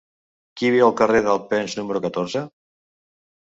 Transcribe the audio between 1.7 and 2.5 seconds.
número catorze?